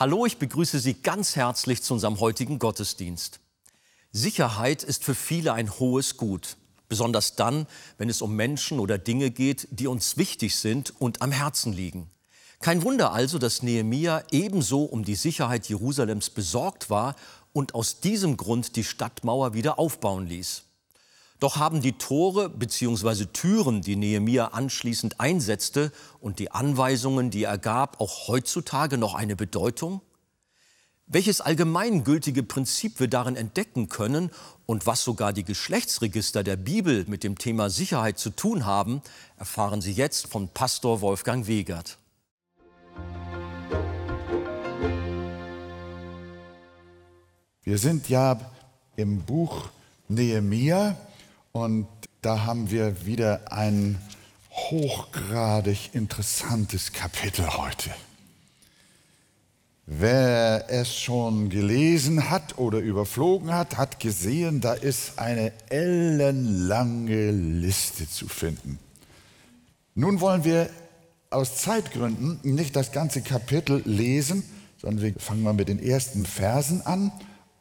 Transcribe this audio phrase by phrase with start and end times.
[0.00, 3.38] Hallo, ich begrüße Sie ganz herzlich zu unserem heutigen Gottesdienst.
[4.12, 6.56] Sicherheit ist für viele ein hohes Gut,
[6.88, 7.66] besonders dann,
[7.98, 12.08] wenn es um Menschen oder Dinge geht, die uns wichtig sind und am Herzen liegen.
[12.60, 17.14] Kein Wunder also, dass Nehemia ebenso um die Sicherheit Jerusalems besorgt war
[17.52, 20.62] und aus diesem Grund die Stadtmauer wieder aufbauen ließ.
[21.40, 23.24] Doch haben die Tore bzw.
[23.32, 25.90] Türen, die Nehemia anschließend einsetzte,
[26.20, 30.02] und die Anweisungen, die er gab, auch heutzutage noch eine Bedeutung?
[31.06, 34.30] Welches allgemeingültige Prinzip wir darin entdecken können
[34.66, 39.00] und was sogar die Geschlechtsregister der Bibel mit dem Thema Sicherheit zu tun haben,
[39.36, 41.96] erfahren Sie jetzt von Pastor Wolfgang Wegert.
[47.62, 48.38] Wir sind ja
[48.96, 49.70] im Buch
[50.08, 50.96] Nehemia
[51.52, 51.86] und
[52.22, 53.98] da haben wir wieder ein
[54.50, 57.90] hochgradig interessantes Kapitel heute.
[59.86, 68.08] Wer es schon gelesen hat oder überflogen hat, hat gesehen, da ist eine ellenlange Liste
[68.08, 68.78] zu finden.
[69.96, 70.70] Nun wollen wir
[71.30, 74.44] aus Zeitgründen nicht das ganze Kapitel lesen,
[74.80, 77.10] sondern wir fangen mal mit den ersten Versen an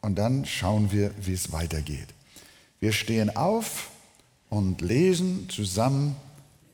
[0.01, 2.07] und dann schauen wir, wie es weitergeht.
[2.79, 3.89] Wir stehen auf
[4.49, 6.15] und lesen zusammen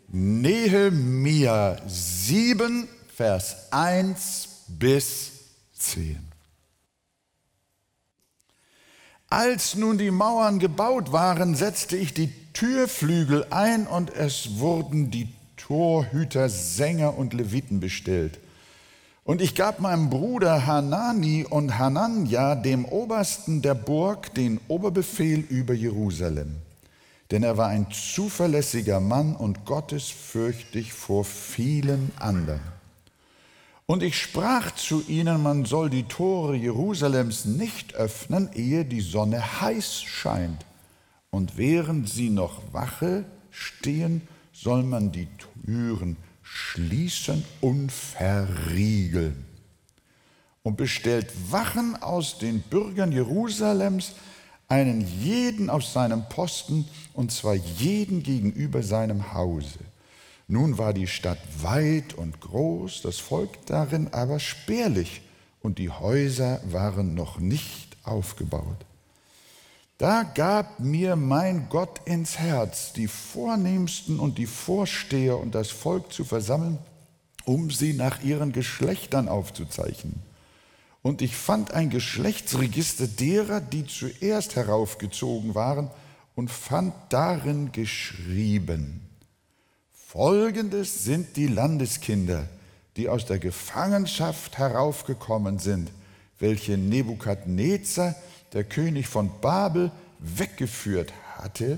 [0.07, 5.31] Nehemia 7, Vers 1 bis
[5.73, 6.19] 10.
[9.29, 15.29] Als nun die Mauern gebaut waren, setzte ich die Türflügel ein und es wurden die
[15.57, 18.39] Torhüter, Sänger und Leviten bestellt.
[19.27, 25.73] Und ich gab meinem Bruder Hanani und Hananja, dem Obersten der Burg, den Oberbefehl über
[25.73, 26.57] Jerusalem.
[27.31, 32.59] Denn er war ein zuverlässiger Mann und gottesfürchtig vor vielen anderen.
[33.87, 39.59] Und ich sprach zu ihnen, man soll die Tore Jerusalems nicht öffnen, ehe die Sonne
[39.59, 40.63] heiß scheint.
[41.31, 44.21] Und während sie noch wache stehen,
[44.53, 45.27] soll man die
[45.65, 46.15] Türen
[46.45, 49.45] schließen und verriegeln
[50.61, 54.13] und bestellt Wachen aus den Bürgern Jerusalems,
[54.67, 59.79] einen jeden auf seinem Posten, und zwar jeden gegenüber seinem Hause.
[60.47, 65.21] Nun war die Stadt weit und groß, das Volk darin aber spärlich,
[65.61, 68.85] und die Häuser waren noch nicht aufgebaut.
[69.97, 76.11] Da gab mir mein Gott ins Herz, die Vornehmsten und die Vorsteher und das Volk
[76.11, 76.79] zu versammeln,
[77.45, 80.21] um sie nach ihren Geschlechtern aufzuzeichnen.
[81.01, 85.89] Und ich fand ein Geschlechtsregister derer, die zuerst heraufgezogen waren,
[86.35, 89.01] und fand darin geschrieben,
[89.93, 92.47] Folgendes sind die Landeskinder,
[92.97, 95.91] die aus der Gefangenschaft heraufgekommen sind,
[96.39, 98.15] welche Nebukadnezar
[98.55, 101.77] der König von Babel weggeführt hatte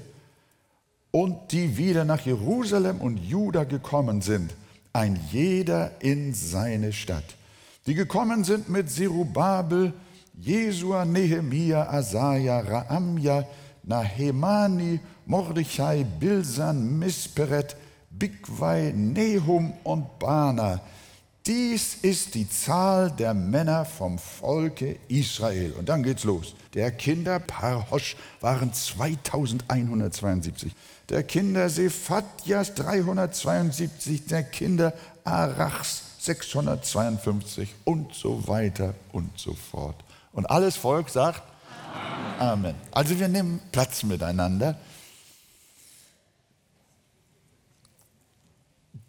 [1.11, 4.53] und die wieder nach Jerusalem und Juda gekommen sind,
[4.93, 7.35] ein jeder in seine Stadt.
[7.87, 9.91] Die gekommen sind mit Zerubabel,
[10.39, 13.45] Jesua, Nehemia, Asaja, Raamja,
[13.83, 17.75] Nahemani, Mordechai, Bilsan, Misperet,
[18.11, 20.81] Bigwai, Nehum und Bana,
[21.47, 25.71] dies ist die Zahl der Männer vom Volke Israel.
[25.79, 26.53] Und dann geht's los.
[26.73, 30.73] Der Kinder Parhosch waren 2172.
[31.09, 34.25] Der Kinder Sephatjas 372.
[34.25, 34.93] Der Kinder
[35.23, 39.95] Arachs 652 und so weiter und so fort.
[40.33, 41.41] Und alles Volk sagt
[42.39, 42.51] Amen.
[42.51, 42.75] Amen.
[42.91, 44.75] Also wir nehmen Platz miteinander.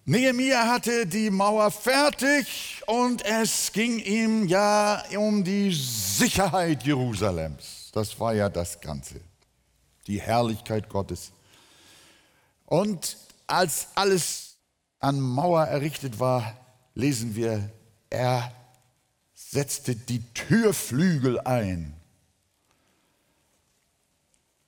[0.08, 7.90] Nehemia hatte die Mauer fertig und es ging ihm ja um die Sicherheit Jerusalems.
[7.92, 9.20] Das war ja das Ganze,
[10.06, 11.30] die Herrlichkeit Gottes.
[12.64, 14.56] Und als alles
[14.98, 16.56] an Mauer errichtet war,
[16.94, 17.68] lesen wir,
[18.08, 18.50] er
[19.34, 21.94] setzte die Türflügel ein.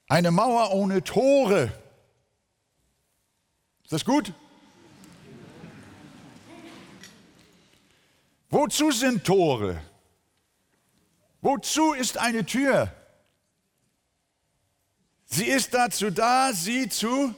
[0.07, 1.73] Eine Mauer ohne Tore.
[3.85, 4.35] Ist das gut?
[8.50, 9.81] Wozu sind Tore?
[11.41, 12.93] Wozu ist eine Tür?
[15.25, 17.32] Sie ist dazu da, sie zu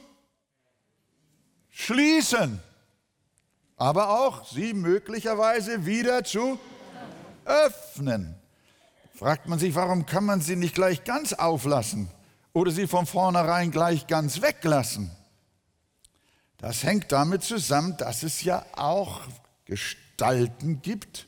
[1.69, 2.59] schließen,
[3.77, 6.59] aber auch sie möglicherweise wieder zu
[7.45, 8.35] öffnen.
[9.15, 12.09] Fragt man sich, warum kann man sie nicht gleich ganz auflassen
[12.51, 15.11] oder sie von vornherein gleich ganz weglassen?
[16.57, 19.21] Das hängt damit zusammen, dass es ja auch
[20.13, 21.27] Gestalten gibt,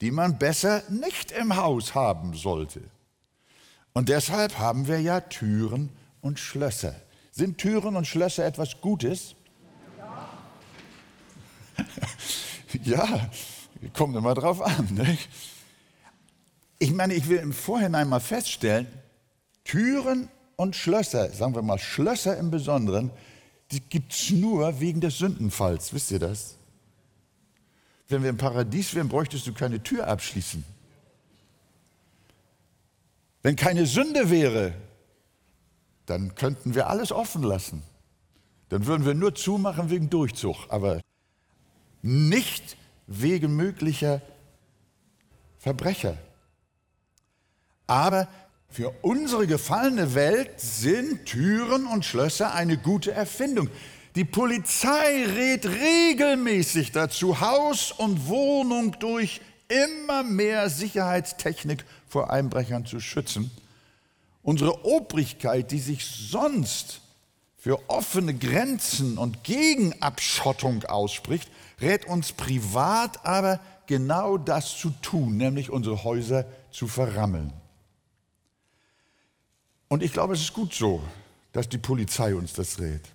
[0.00, 2.80] die man besser nicht im Haus haben sollte.
[3.92, 5.90] Und deshalb haben wir ja Türen
[6.22, 6.94] und Schlösser.
[7.30, 9.34] Sind Türen und Schlösser etwas Gutes?
[12.84, 13.30] Ja, ja
[13.92, 14.88] kommt immer drauf an.
[14.90, 15.28] Nicht?
[16.78, 18.86] Ich meine, ich will im Vorhinein mal feststellen,
[19.64, 23.10] Türen und Schlösser, sagen wir mal Schlösser im Besonderen,
[23.70, 25.92] die gibt es nur wegen des Sündenfalls.
[25.92, 26.56] Wisst ihr das?
[28.12, 30.62] Wenn wir im Paradies wären, bräuchtest du keine Tür abschließen.
[33.42, 34.74] Wenn keine Sünde wäre,
[36.04, 37.82] dann könnten wir alles offen lassen.
[38.68, 41.00] Dann würden wir nur zumachen wegen Durchzug, aber
[42.02, 42.76] nicht
[43.06, 44.20] wegen möglicher
[45.58, 46.18] Verbrecher.
[47.86, 48.28] Aber
[48.68, 53.70] für unsere gefallene Welt sind Türen und Schlösser eine gute Erfindung.
[54.14, 63.00] Die Polizei rät regelmäßig dazu, Haus und Wohnung durch immer mehr Sicherheitstechnik vor Einbrechern zu
[63.00, 63.50] schützen.
[64.42, 67.00] Unsere Obrigkeit, die sich sonst
[67.56, 71.48] für offene Grenzen und Gegenabschottung ausspricht,
[71.80, 77.52] rät uns privat aber genau das zu tun, nämlich unsere Häuser zu verrammeln.
[79.88, 81.02] Und ich glaube, es ist gut so,
[81.52, 83.11] dass die Polizei uns das rät.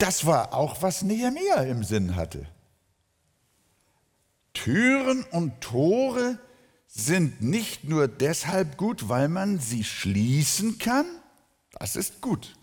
[0.00, 2.46] Das war auch, was Nehemiah im Sinn hatte.
[4.54, 6.38] Türen und Tore
[6.86, 11.04] sind nicht nur deshalb gut, weil man sie schließen kann,
[11.78, 12.56] das ist gut,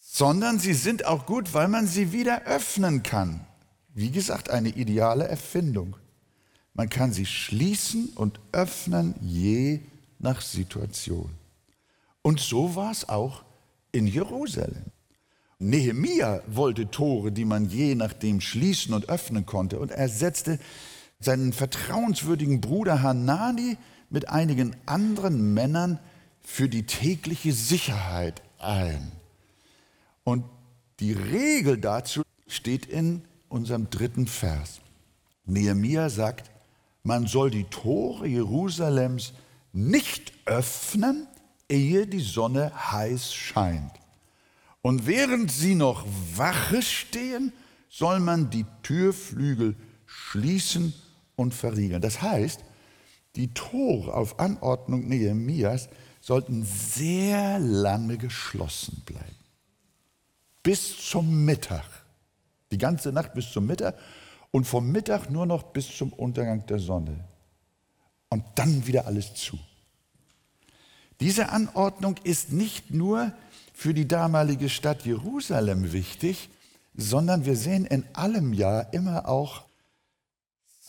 [0.00, 3.46] sondern sie sind auch gut, weil man sie wieder öffnen kann.
[3.94, 5.96] Wie gesagt, eine ideale Erfindung.
[6.74, 9.80] Man kann sie schließen und öffnen je
[10.18, 11.30] nach Situation.
[12.20, 13.44] Und so war es auch
[13.92, 14.92] in Jerusalem.
[15.62, 20.58] Nehemia wollte Tore, die man je nachdem schließen und öffnen konnte, und er setzte
[21.20, 23.78] seinen vertrauenswürdigen Bruder Hanani
[24.10, 25.98] mit einigen anderen Männern
[26.42, 29.12] für die tägliche Sicherheit ein.
[30.24, 30.44] Und
[31.00, 34.80] die Regel dazu steht in unserem dritten Vers.
[35.44, 36.50] Nehemia sagt,
[37.04, 39.32] man soll die Tore Jerusalems
[39.72, 41.26] nicht öffnen,
[41.68, 44.01] ehe die Sonne heiß scheint.
[44.82, 47.52] Und während sie noch Wache stehen,
[47.88, 49.76] soll man die Türflügel
[50.06, 50.92] schließen
[51.36, 52.02] und verriegeln.
[52.02, 52.60] Das heißt,
[53.36, 55.88] die Tore auf Anordnung Nehemias
[56.20, 59.36] sollten sehr lange geschlossen bleiben.
[60.62, 61.84] Bis zum Mittag.
[62.70, 63.98] Die ganze Nacht bis zum Mittag
[64.50, 67.24] und vom Mittag nur noch bis zum Untergang der Sonne
[68.28, 69.58] und dann wieder alles zu.
[71.20, 73.32] Diese Anordnung ist nicht nur
[73.82, 76.50] für die damalige Stadt Jerusalem wichtig,
[76.94, 79.64] sondern wir sehen in allem Jahr immer auch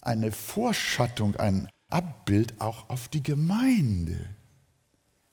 [0.04, 4.20] eine Vorschattung, ein Abbild auch auf die Gemeinde.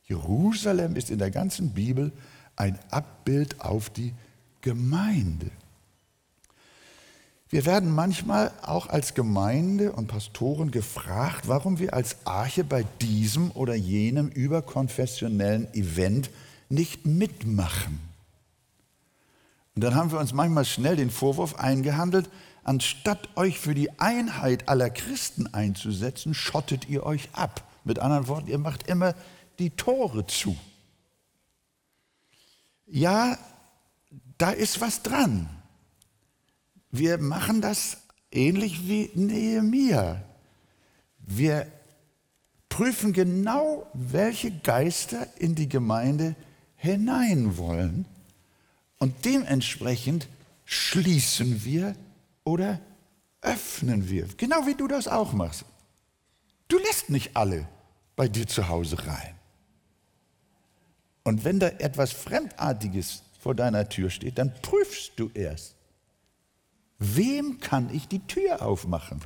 [0.05, 2.13] Jerusalem ist in der ganzen Bibel
[2.57, 4.15] ein Abbild auf die
[4.63, 5.51] Gemeinde.
[7.51, 13.51] Wir werden manchmal auch als Gemeinde und Pastoren gefragt, warum wir als Arche bei diesem
[13.51, 16.31] oder jenem überkonfessionellen Event
[16.71, 18.01] nicht mitmachen.
[19.75, 22.31] Und dann haben wir uns manchmal schnell den Vorwurf eingehandelt,
[22.65, 27.67] anstatt euch für die Einheit aller Christen einzusetzen, schottet ihr euch ab.
[27.85, 29.15] Mit anderen Worten, ihr macht immer
[29.59, 30.57] die Tore zu.
[32.87, 33.39] Ja,
[34.39, 35.49] da ist was dran.
[36.91, 37.99] Wir machen das
[38.33, 40.23] ähnlich wie Nehemia.
[41.19, 41.67] Wir
[42.69, 46.35] prüfen genau, welche Geister in die Gemeinde
[46.81, 48.07] hinein wollen
[48.99, 50.29] und dementsprechend
[50.65, 51.95] schließen wir
[52.45, 52.81] oder
[53.43, 55.65] öffnen wir, genau wie du das auch machst.
[56.69, 57.67] Du lässt nicht alle
[58.17, 59.35] bei dir zu Hause rein.
[61.23, 65.75] Und wenn da etwas Fremdartiges vor deiner Tür steht, dann prüfst du erst,
[67.01, 69.23] Wem kann ich die Tür aufmachen?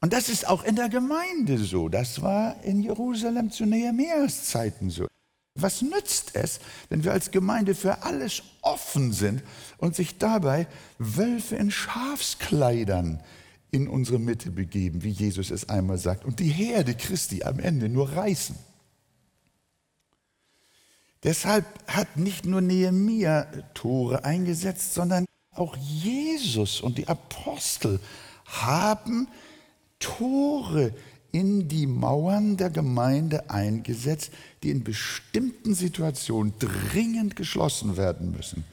[0.00, 1.88] Und das ist auch in der Gemeinde so.
[1.88, 5.06] Das war in Jerusalem zu Nehemias Zeiten so.
[5.58, 9.42] Was nützt es, wenn wir als Gemeinde für alles offen sind
[9.78, 10.66] und sich dabei
[10.98, 13.22] Wölfe in Schafskleidern
[13.70, 17.88] in unsere Mitte begeben, wie Jesus es einmal sagt, und die Herde Christi am Ende
[17.88, 18.56] nur reißen?
[21.22, 28.00] Deshalb hat nicht nur Nehemia Tore eingesetzt, sondern auch Jesus und die Apostel
[28.46, 29.28] haben
[30.00, 30.92] Tore
[31.32, 38.64] in die Mauern der Gemeinde eingesetzt, die in bestimmten Situationen dringend geschlossen werden müssen.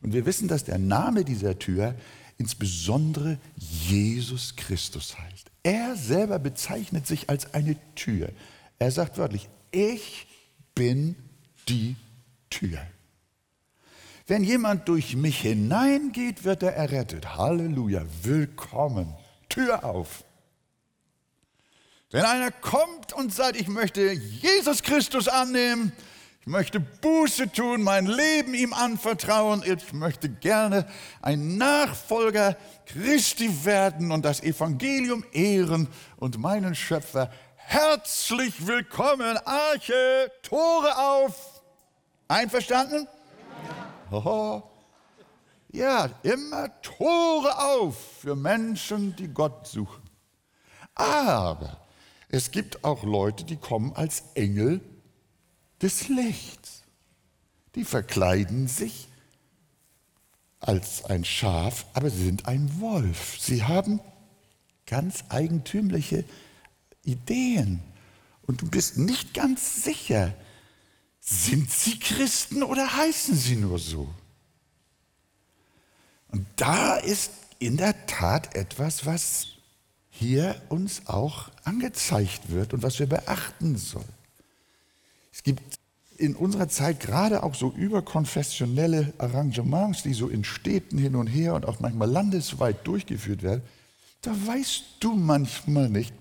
[0.00, 1.94] Und wir wissen, dass der Name dieser Tür
[2.38, 5.50] insbesondere Jesus Christus heißt.
[5.62, 8.30] Er selber bezeichnet sich als eine Tür.
[8.78, 10.26] Er sagt wörtlich, ich
[10.74, 11.16] bin
[11.68, 11.96] die
[12.48, 12.78] Tür.
[14.26, 17.36] Wenn jemand durch mich hineingeht, wird er errettet.
[17.36, 19.14] Halleluja, willkommen.
[19.48, 20.24] Tür auf.
[22.10, 25.92] Wenn einer kommt und sagt, ich möchte Jesus Christus annehmen,
[26.40, 30.86] ich möchte Buße tun, mein Leben ihm anvertrauen, ich möchte gerne
[31.20, 35.86] ein Nachfolger Christi werden und das Evangelium ehren
[36.16, 41.62] und meinen Schöpfer herzlich willkommen, Arche, Tore auf.
[42.26, 43.06] Einverstanden?
[44.10, 44.16] Ja.
[44.16, 44.62] Oh.
[45.70, 50.02] ja, immer Tore auf für Menschen, die Gott suchen.
[50.94, 51.87] Aber
[52.28, 54.80] es gibt auch Leute, die kommen als Engel
[55.80, 56.82] des Lichts.
[57.74, 59.08] Die verkleiden sich
[60.60, 63.38] als ein Schaf, aber sie sind ein Wolf.
[63.40, 64.00] Sie haben
[64.86, 66.24] ganz eigentümliche
[67.04, 67.80] Ideen.
[68.42, 70.34] Und du bist nicht ganz sicher,
[71.20, 74.12] sind sie Christen oder heißen sie nur so?
[76.28, 79.57] Und da ist in der Tat etwas, was
[80.18, 84.04] hier uns auch angezeigt wird und was wir beachten sollen.
[85.32, 85.78] Es gibt
[86.16, 91.54] in unserer Zeit gerade auch so überkonfessionelle Arrangements, die so in Städten hin und her
[91.54, 93.62] und auch manchmal landesweit durchgeführt werden.
[94.22, 96.12] Da weißt du manchmal nicht,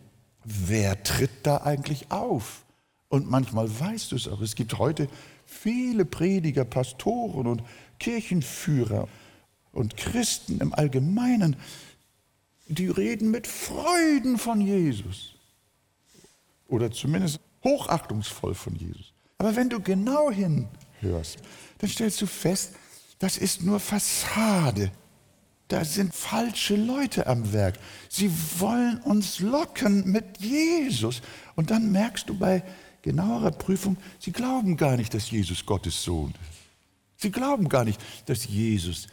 [0.44, 2.64] wer tritt da eigentlich auf.
[3.10, 4.42] Und manchmal weißt du es auch.
[4.42, 5.10] Es gibt heute
[5.46, 7.64] viele Prediger, Pastoren und
[8.00, 9.08] Kirchenführer
[9.72, 11.56] und Christen im Allgemeinen,
[12.68, 15.36] die reden mit Freuden von Jesus.
[16.68, 19.14] Oder zumindest hochachtungsvoll von Jesus.
[19.38, 21.38] Aber wenn du genau hinhörst,
[21.80, 22.74] dann stellst du fest,
[23.20, 24.92] das ist nur Fassade.
[25.68, 27.78] Da sind falsche Leute am Werk.
[28.10, 31.22] Sie wollen uns locken mit Jesus.
[31.56, 32.64] Und dann merkst du bei
[33.02, 36.58] genauerer Prüfung, sie glauben gar nicht, dass Jesus Gottes Sohn ist.
[37.18, 39.08] Sie glauben gar nicht, dass Jesus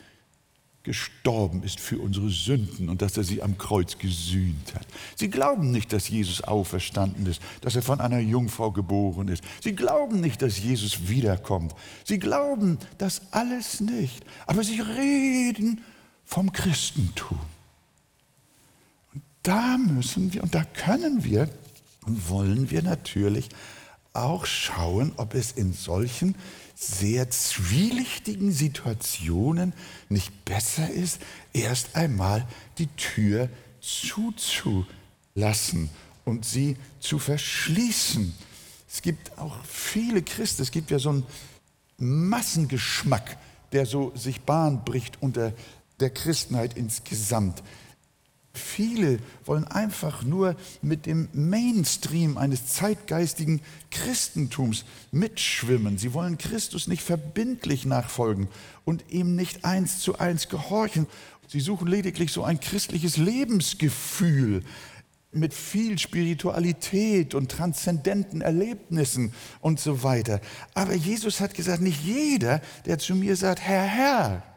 [0.85, 4.87] gestorben ist für unsere Sünden und dass er sie am Kreuz gesühnt hat.
[5.17, 9.43] Sie glauben nicht, dass Jesus auferstanden ist, dass er von einer Jungfrau geboren ist.
[9.63, 11.75] Sie glauben nicht, dass Jesus wiederkommt.
[12.05, 14.25] Sie glauben das alles nicht.
[14.47, 15.81] Aber sie reden
[16.27, 17.41] vom Christentum.
[19.15, 21.49] Und da müssen wir und da können wir
[22.05, 23.49] und wollen wir natürlich
[24.13, 26.35] auch schauen, ob es in solchen
[26.75, 29.73] sehr zwielichtigen Situationen
[30.09, 31.21] nicht besser ist,
[31.53, 32.47] erst einmal
[32.79, 33.49] die Tür
[33.81, 34.89] zuzulassen
[36.25, 38.35] und sie zu verschließen.
[38.89, 41.27] Es gibt auch viele Christen, es gibt ja so einen
[41.99, 43.39] Massengeschmack,
[43.73, 45.53] der so sich Bahn bricht unter
[46.01, 47.63] der Christenheit insgesamt.
[48.57, 55.99] Viele wollen einfach nur mit dem Mainstream eines zeitgeistigen Christentums mitschwimmen.
[55.99, 58.47] Sie wollen Christus nicht verbindlich nachfolgen
[58.85, 61.09] und ihm nicht eins zu eins gehorchen.
[61.49, 64.63] Sie suchen lediglich so ein christliches Lebensgefühl
[65.33, 70.41] mit viel Spiritualität und transzendenten Erlebnissen und so weiter.
[70.75, 74.54] Aber Jesus hat gesagt, nicht jeder, der zu mir sagt, Herr, Herr,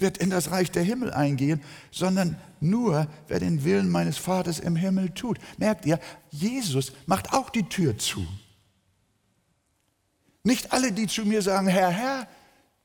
[0.00, 4.76] wird in das Reich der Himmel eingehen, sondern nur, wer den Willen meines Vaters im
[4.76, 5.38] Himmel tut.
[5.58, 5.98] Merkt ihr,
[6.30, 8.26] Jesus macht auch die Tür zu.
[10.42, 12.28] Nicht alle, die zu mir sagen, Herr, Herr,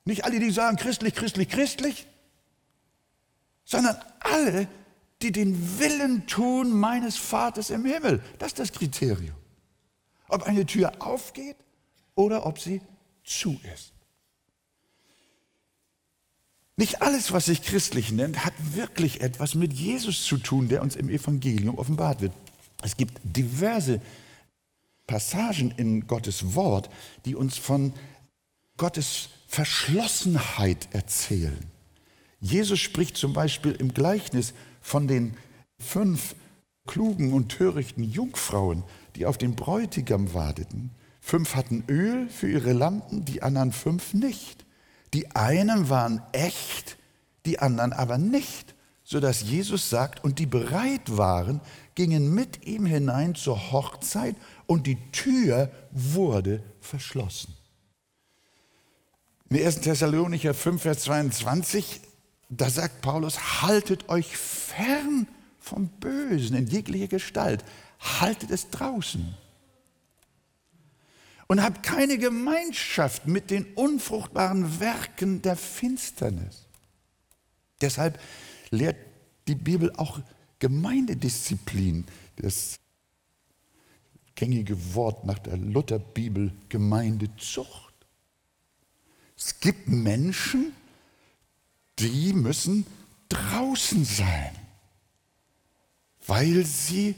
[0.05, 2.07] nicht alle, die sagen christlich, christlich, christlich,
[3.63, 4.67] sondern alle,
[5.21, 8.21] die den Willen tun meines Vaters im Himmel.
[8.39, 9.35] Das ist das Kriterium.
[10.27, 11.55] Ob eine Tür aufgeht
[12.15, 12.81] oder ob sie
[13.23, 13.93] zu ist.
[16.75, 20.95] Nicht alles, was sich christlich nennt, hat wirklich etwas mit Jesus zu tun, der uns
[20.95, 22.33] im Evangelium offenbart wird.
[22.81, 24.01] Es gibt diverse
[25.05, 26.89] Passagen in Gottes Wort,
[27.25, 27.93] die uns von
[28.77, 31.59] Gottes Verschlossenheit erzählen.
[32.39, 35.37] Jesus spricht zum Beispiel im Gleichnis von den
[35.77, 36.35] fünf
[36.87, 38.83] klugen und törichten Jungfrauen,
[39.15, 40.89] die auf den Bräutigam warteten.
[41.21, 44.62] Fünf hatten Öl für ihre Lampen, die anderen fünf nicht.
[45.13, 46.97] Die einen waren echt,
[47.45, 51.61] die anderen aber nicht, sodass Jesus sagt, und die bereit waren,
[51.93, 57.53] gingen mit ihm hinein zur Hochzeit und die Tür wurde verschlossen.
[59.49, 59.81] In 1.
[59.81, 62.01] Thessalonicher 5, Vers 22,
[62.49, 65.27] da sagt Paulus, haltet euch fern
[65.59, 67.63] vom Bösen in jeglicher Gestalt,
[67.99, 69.35] haltet es draußen
[71.47, 76.65] und habt keine Gemeinschaft mit den unfruchtbaren Werken der Finsternis.
[77.81, 78.19] Deshalb
[78.69, 78.97] lehrt
[79.47, 80.21] die Bibel auch
[80.59, 82.05] Gemeindedisziplin,
[82.37, 82.79] das
[84.35, 87.93] gängige Wort nach der Lutherbibel Gemeindezucht.
[89.37, 90.71] Es gibt Menschen,
[91.99, 92.85] die müssen
[93.29, 94.55] draußen sein,
[96.25, 97.15] weil sie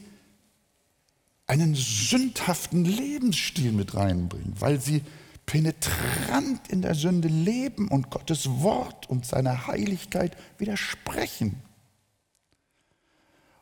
[1.48, 5.04] einen sündhaften Lebensstil mit reinbringen, weil sie
[5.46, 11.62] penetrant in der Sünde leben und Gottes Wort und seiner Heiligkeit widersprechen.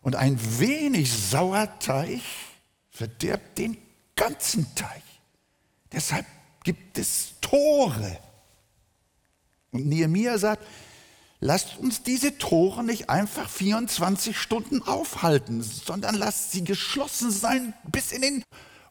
[0.01, 2.21] Und ein wenig Sauerteig
[2.89, 3.77] verderbt den
[4.15, 5.03] ganzen Teich.
[5.91, 6.25] Deshalb
[6.63, 8.19] gibt es Tore.
[9.71, 10.65] Und Nehemiah sagt,
[11.43, 18.11] lasst uns diese Tore nicht einfach 24 Stunden aufhalten, sondern lasst sie geschlossen sein bis
[18.13, 18.43] in den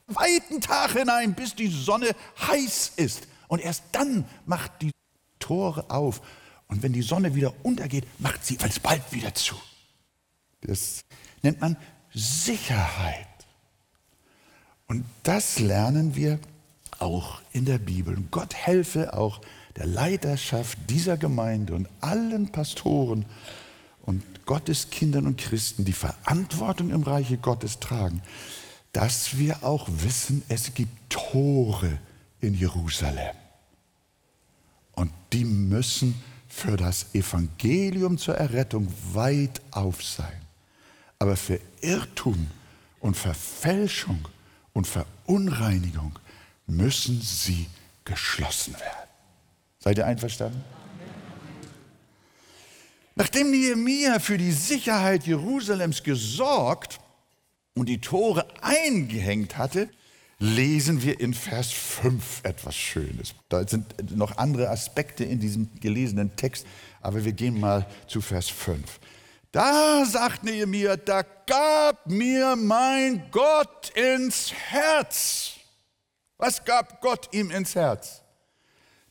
[0.07, 2.15] weiten Tag hinein, bis die Sonne
[2.47, 3.27] heiß ist.
[3.49, 4.91] Und erst dann macht die
[5.39, 6.21] Tore auf.
[6.69, 9.55] Und wenn die Sonne wieder untergeht, macht sie alsbald wieder zu.
[10.61, 11.01] Das
[11.43, 11.77] nennt man
[12.15, 13.27] Sicherheit.
[14.89, 16.39] Und das lernen wir
[16.99, 18.17] auch in der Bibel.
[18.31, 19.41] Gott helfe auch
[19.76, 23.25] der Leiterschaft dieser Gemeinde und allen Pastoren
[24.02, 28.23] und Gotteskindern und Christen, die Verantwortung im Reiche Gottes tragen,
[28.93, 31.99] dass wir auch wissen, es gibt Tore
[32.41, 33.35] in Jerusalem.
[34.93, 36.14] Und die müssen
[36.49, 40.43] für das Evangelium zur Errettung weit auf sein.
[41.19, 42.49] Aber für Irrtum
[43.00, 44.29] und Verfälschung
[44.75, 46.18] und Verunreinigung
[46.66, 47.68] müssen sie
[48.05, 49.12] geschlossen werden.
[49.83, 50.62] Seid ihr einverstanden?
[53.14, 57.01] Nachdem Nehemiah für die Sicherheit Jerusalems gesorgt
[57.75, 59.88] und die Tore eingehängt hatte,
[60.38, 63.35] lesen wir in Vers 5 etwas Schönes.
[63.49, 66.66] Da sind noch andere Aspekte in diesem gelesenen Text,
[67.01, 69.01] aber wir gehen mal zu Vers 5.
[69.53, 75.53] Da sagt Nehemiah, da gab mir mein Gott ins Herz.
[76.38, 78.22] Was gab Gott ihm ins Herz?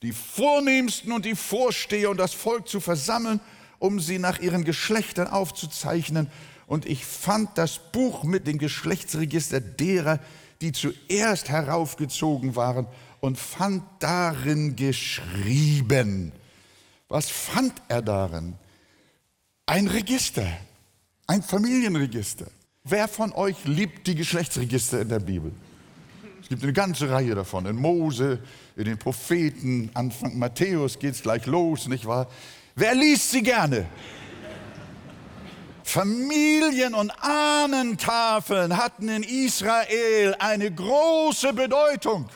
[0.02, 3.40] Die Vornehmsten und die Vorsteher und das Volk zu versammeln,
[3.80, 6.30] um sie nach ihren Geschlechtern aufzuzeichnen
[6.72, 10.22] und ich fand das Buch mit dem Geschlechtsregister derer,
[10.62, 12.88] die zuerst heraufgezogen waren
[13.20, 16.32] und fand darin geschrieben.
[17.10, 18.54] Was fand er darin?
[19.66, 20.48] Ein Register,
[21.28, 22.48] ein Familienregister.
[22.86, 25.52] Wer von euch liebt die Geschlechtsregister in der Bibel?
[26.52, 27.66] Es gibt eine ganze Reihe davon.
[27.66, 28.38] In Mose,
[28.76, 32.28] in den Propheten, Anfang Matthäus geht es gleich los, nicht wahr?
[32.76, 33.88] Wer liest sie gerne?
[35.82, 42.28] Familien- und Ahnentafeln hatten in Israel eine große Bedeutung.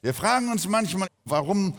[0.00, 1.76] Wir fragen uns manchmal, warum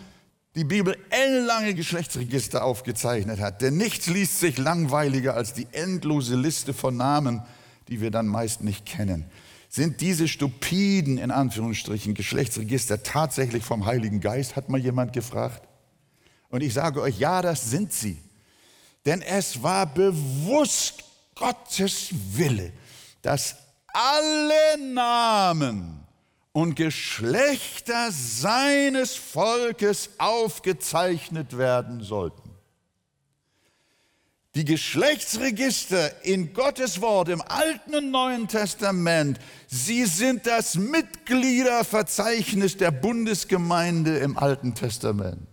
[0.53, 3.61] die Bibel ellenlange Geschlechtsregister aufgezeichnet hat.
[3.61, 7.41] Denn nichts liest sich langweiliger als die endlose Liste von Namen,
[7.87, 9.31] die wir dann meist nicht kennen.
[9.75, 15.67] Sind diese stupiden, in Anführungsstrichen, Geschlechtsregister tatsächlich vom Heiligen Geist, hat mal jemand gefragt.
[16.47, 18.17] Und ich sage euch, ja, das sind sie.
[19.05, 21.03] Denn es war bewusst
[21.35, 22.71] Gottes Wille,
[23.21, 23.57] dass
[23.87, 26.07] alle Namen
[26.53, 32.44] und Geschlechter seines Volkes aufgezeichnet werden sollten.
[34.55, 39.37] Die Geschlechtsregister in Gottes Wort im Alten und Neuen Testament,
[39.67, 45.45] sie sind das Mitgliederverzeichnis der Bundesgemeinde im Alten Testament.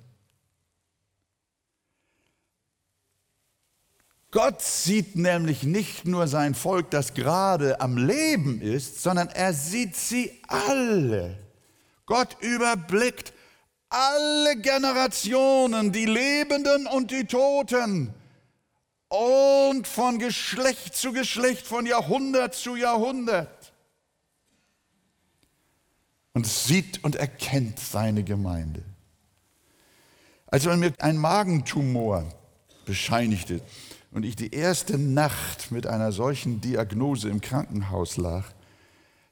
[4.30, 9.96] Gott sieht nämlich nicht nur sein Volk, das gerade am Leben ist, sondern er sieht
[9.96, 11.36] sie alle.
[12.06, 13.32] Gott überblickt
[13.88, 18.14] alle Generationen, die Lebenden und die Toten.
[19.12, 23.74] Und von Geschlecht zu Geschlecht, von Jahrhundert zu Jahrhundert.
[26.32, 28.82] Und sieht und erkennt seine Gemeinde.
[30.46, 32.24] Als man mir einen Magentumor
[32.86, 33.60] bescheinigte,
[34.12, 38.46] und ich die erste Nacht mit einer solchen Diagnose im Krankenhaus lag,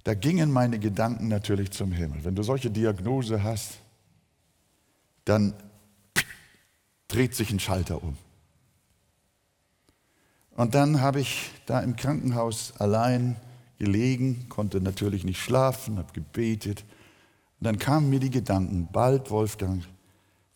[0.05, 2.23] da gingen meine Gedanken natürlich zum Himmel.
[2.25, 3.79] Wenn du solche Diagnose hast,
[5.25, 5.55] dann
[7.09, 8.19] dreht sich ein Schalter um.
[10.57, 13.37] Und dann habe ich da im Krankenhaus allein
[13.79, 16.85] gelegen, konnte natürlich nicht schlafen, habe gebetet.
[17.61, 19.85] Und dann kamen mir die Gedanken, bald, Wolfgang,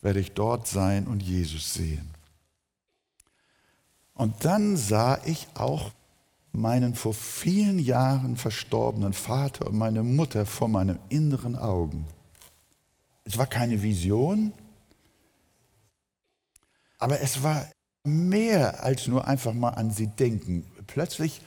[0.01, 2.09] werde ich dort sein und Jesus sehen.
[4.13, 5.91] Und dann sah ich auch
[6.51, 12.05] meinen vor vielen Jahren verstorbenen Vater und meine Mutter vor meinen inneren Augen.
[13.23, 14.53] Es war keine Vision,
[16.97, 17.67] Aber es war
[18.05, 20.65] mehr als nur einfach mal an sie denken.
[20.87, 21.41] Plötzlich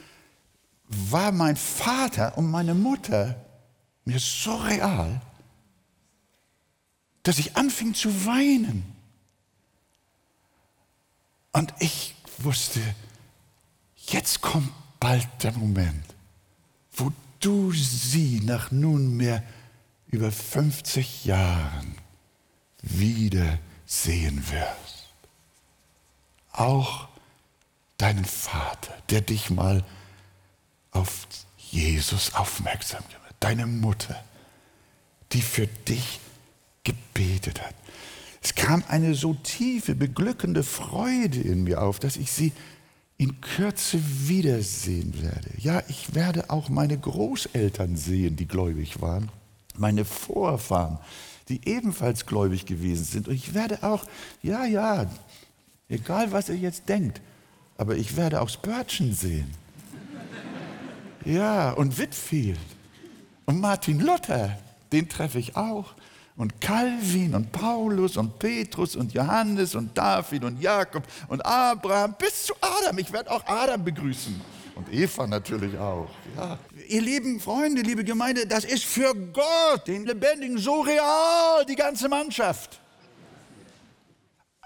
[0.88, 3.37] war mein Vater und meine Mutter
[4.05, 5.21] mir so real,
[7.23, 8.85] dass ich anfing zu weinen.
[11.53, 12.81] Und ich wusste,
[13.97, 16.05] jetzt kommt bald der Moment,
[16.92, 19.42] wo du sie nach nunmehr
[20.07, 21.94] über 50 Jahren
[22.83, 24.97] wieder sehen wirst.
[26.59, 27.07] Auch
[27.99, 29.85] deinen Vater, der dich mal
[30.90, 34.21] auf Jesus aufmerksam gemacht hat, deine Mutter,
[35.33, 36.18] die für dich
[36.83, 37.75] gebetet hat.
[38.42, 42.53] Es kam eine so tiefe, beglückende Freude in mir auf, dass ich sie
[43.18, 45.51] in Kürze wiedersehen werde.
[45.59, 49.31] Ja, ich werde auch meine Großeltern sehen, die gläubig waren,
[49.77, 50.99] meine Vorfahren,
[51.49, 53.29] die ebenfalls gläubig gewesen sind.
[53.29, 54.05] Und ich werde auch,
[54.42, 55.07] ja, ja,
[55.88, 57.20] egal was ihr jetzt denkt,
[57.77, 59.53] aber ich werde auch Spurgeon sehen.
[61.24, 62.59] Ja, und Whitfield
[63.46, 64.59] und Martin Luther,
[64.92, 65.94] den treffe ich auch
[66.37, 72.46] und Calvin und Paulus und Petrus und Johannes und David und Jakob und Abraham bis
[72.46, 72.96] zu Adam.
[72.98, 74.40] Ich werde auch Adam begrüßen.
[74.77, 76.09] Und Eva natürlich auch.
[76.37, 76.57] Ja.
[76.88, 82.09] Ihr lieben Freunde, liebe Gemeinde, das ist für Gott, den Lebendigen, so real, die ganze
[82.09, 82.81] Mannschaft.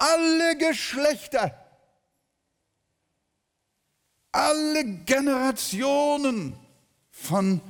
[0.05, 1.55] Alle Geschlechter,
[4.33, 6.55] alle Generationen
[7.13, 7.61] von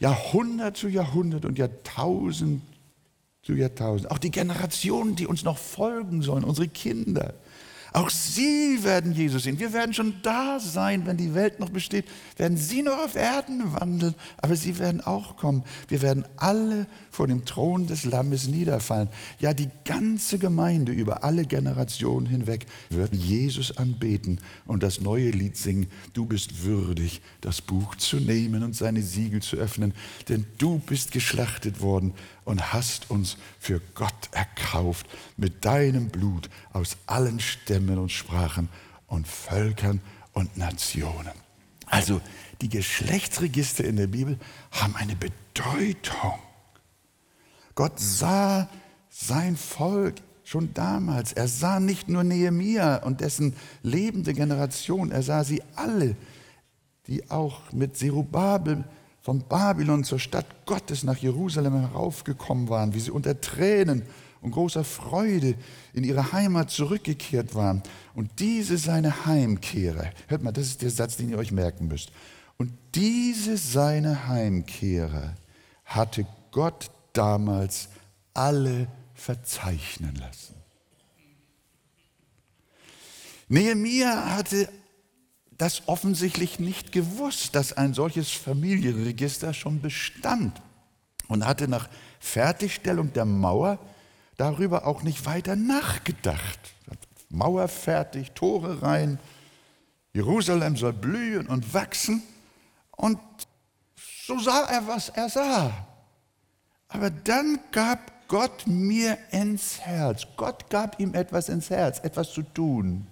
[0.00, 2.60] Jahrhundert zu Jahrhundert und Jahrtausend
[3.42, 4.10] zu Jahrtausend.
[4.10, 7.32] Auch die Generationen, die uns noch folgen sollen, unsere Kinder.
[7.96, 9.58] Auch sie werden Jesus sehen.
[9.58, 12.04] Wir werden schon da sein, wenn die Welt noch besteht.
[12.36, 15.64] Werden sie noch auf Erden wandeln, aber sie werden auch kommen.
[15.88, 19.08] Wir werden alle vor dem Thron des Lammes niederfallen.
[19.40, 25.56] Ja, die ganze Gemeinde über alle Generationen hinweg wird Jesus anbeten und das neue Lied
[25.56, 25.86] singen.
[26.12, 29.94] Du bist würdig, das Buch zu nehmen und seine Siegel zu öffnen,
[30.28, 32.12] denn du bist geschlachtet worden
[32.46, 35.06] und hast uns für Gott erkauft
[35.36, 38.70] mit deinem Blut aus allen Stämmen und Sprachen
[39.08, 40.00] und Völkern
[40.32, 41.32] und Nationen.
[41.86, 42.20] Also
[42.62, 44.38] die Geschlechtsregister in der Bibel
[44.70, 46.38] haben eine Bedeutung.
[47.74, 48.68] Gott sah
[49.10, 51.32] sein Volk schon damals.
[51.32, 56.14] Er sah nicht nur Nehemia und dessen lebende Generation, er sah sie alle,
[57.08, 58.84] die auch mit Zerubabel
[59.26, 64.02] von Babylon zur Stadt Gottes nach Jerusalem heraufgekommen waren, wie sie unter Tränen
[64.40, 65.56] und großer Freude
[65.92, 67.82] in ihre Heimat zurückgekehrt waren.
[68.14, 72.12] Und diese seine Heimkehrer, hört mal, das ist der Satz, den ihr euch merken müsst.
[72.56, 75.34] Und diese seine Heimkehrer
[75.84, 77.88] hatte Gott damals
[78.32, 80.54] alle verzeichnen lassen.
[83.48, 84.68] Nehemia hatte
[85.58, 90.60] das offensichtlich nicht gewusst, dass ein solches Familienregister schon bestand
[91.28, 91.88] und hatte nach
[92.20, 93.78] Fertigstellung der Mauer
[94.36, 96.60] darüber auch nicht weiter nachgedacht.
[97.28, 99.18] Mauer fertig, Tore rein,
[100.12, 102.22] Jerusalem soll blühen und wachsen
[102.92, 103.18] und
[104.26, 105.86] so sah er, was er sah.
[106.88, 112.42] Aber dann gab Gott mir ins Herz, Gott gab ihm etwas ins Herz, etwas zu
[112.42, 113.06] tun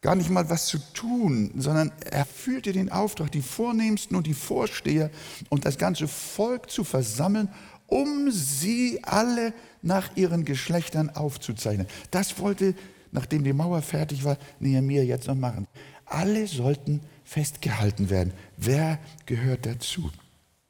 [0.00, 4.34] gar nicht mal was zu tun, sondern er fühlte den Auftrag, die Vornehmsten und die
[4.34, 5.10] Vorsteher
[5.48, 7.48] und das ganze Volk zu versammeln,
[7.86, 11.86] um sie alle nach ihren Geschlechtern aufzuzeichnen.
[12.10, 12.74] Das wollte,
[13.12, 15.66] nachdem die Mauer fertig war, Nehemiah jetzt noch machen.
[16.04, 18.32] Alle sollten festgehalten werden.
[18.56, 20.10] Wer gehört dazu?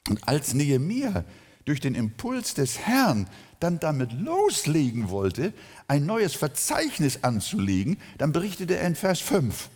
[0.08, 1.24] Und als Nehemiah
[1.64, 3.26] durch den Impuls des Herrn
[3.60, 5.52] dann damit loslegen wollte,
[5.88, 9.68] ein neues Verzeichnis anzulegen, dann berichtete er in Vers 5.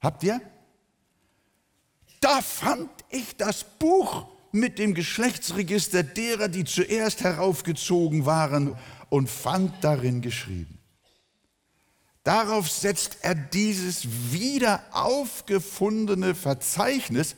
[0.00, 0.40] Habt ihr?
[2.20, 8.76] Da fand ich das Buch mit dem Geschlechtsregister derer, die zuerst heraufgezogen waren
[9.08, 10.78] und fand darin geschrieben.
[12.24, 17.36] Darauf setzt er dieses wieder aufgefundene Verzeichnis,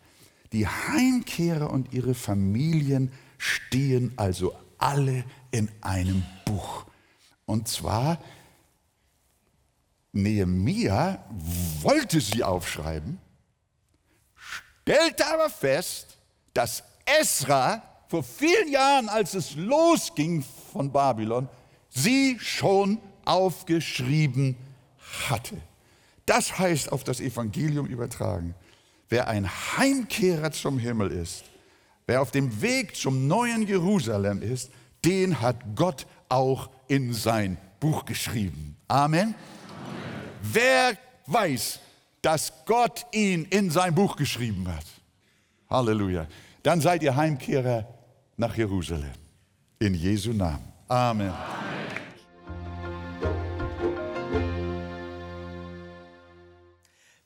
[0.53, 6.85] Die Heimkehrer und ihre Familien stehen also alle in einem Buch.
[7.45, 8.19] Und zwar,
[10.11, 11.25] Nehemia
[11.81, 13.19] wollte sie aufschreiben,
[14.35, 16.17] stellte aber fest,
[16.53, 21.47] dass Esra vor vielen Jahren, als es losging von Babylon,
[21.89, 24.55] sie schon aufgeschrieben
[25.29, 25.57] hatte.
[26.25, 28.55] Das heißt auf das Evangelium übertragen,
[29.09, 31.45] wer ein Heimkehrer zum Himmel ist,
[32.07, 34.71] wer auf dem Weg zum neuen Jerusalem ist,
[35.03, 38.75] den hat Gott auch in sein Buch geschrieben.
[38.87, 39.19] Amen.
[39.19, 39.35] Amen.
[40.41, 41.79] Wer weiß,
[42.21, 44.85] dass Gott ihn in sein Buch geschrieben hat?
[45.69, 46.27] Halleluja.
[46.63, 47.87] Dann seid ihr Heimkehrer
[48.37, 49.13] nach Jerusalem.
[49.79, 50.63] In Jesu Namen.
[50.87, 51.29] Amen.
[51.29, 51.65] Amen.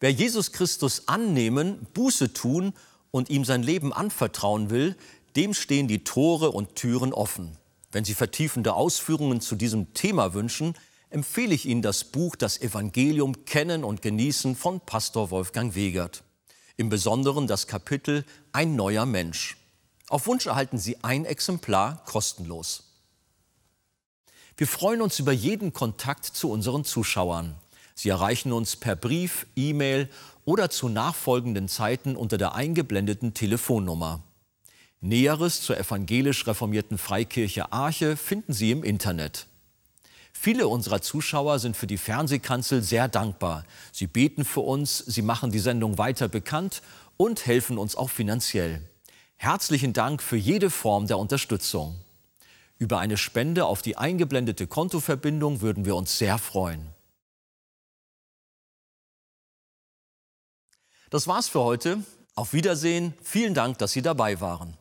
[0.02, 2.74] Wer Jesus Christus annehmen, Buße tun
[3.12, 4.96] und ihm sein Leben anvertrauen will,
[5.36, 7.58] dem stehen die Tore und Türen offen.
[7.92, 10.76] Wenn Sie vertiefende Ausführungen zu diesem Thema wünschen,
[11.10, 16.24] empfehle ich Ihnen das Buch Das Evangelium Kennen und Genießen von Pastor Wolfgang Wegert.
[16.78, 19.59] Im Besonderen das Kapitel Ein neuer Mensch.
[20.10, 22.84] Auf Wunsch erhalten Sie ein Exemplar kostenlos.
[24.58, 27.56] Wir freuen uns über jeden Kontakt zu unseren Zuschauern.
[27.94, 30.10] Sie erreichen uns per Brief, E-Mail
[30.46, 34.24] oder zu nachfolgenden Zeiten unter der eingeblendeten Telefonnummer.
[35.00, 39.46] Näheres zur evangelisch reformierten Freikirche Arche finden Sie im Internet.
[40.34, 43.64] Viele unserer Zuschauer sind für die Fernsehkanzel sehr dankbar.
[43.92, 46.82] Sie beten für uns, sie machen die Sendung weiter bekannt
[47.16, 48.82] und helfen uns auch finanziell.
[49.42, 51.96] Herzlichen Dank für jede Form der Unterstützung.
[52.78, 56.86] Über eine Spende auf die eingeblendete Kontoverbindung würden wir uns sehr freuen.
[61.10, 62.04] Das war's für heute.
[62.36, 63.14] Auf Wiedersehen.
[63.24, 64.76] Vielen Dank, dass Sie dabei waren.